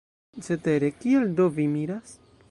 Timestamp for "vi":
1.59-1.67